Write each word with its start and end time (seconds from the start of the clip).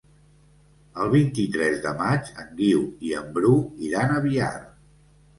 El 1.01 1.09
vint-i-tres 1.15 1.75
de 1.83 1.91
maig 1.99 2.31
en 2.43 2.49
Guiu 2.61 2.81
i 3.09 3.13
en 3.19 3.27
Bru 3.35 3.51
iran 3.89 4.15
a 4.15 4.23
Biar. 4.25 4.49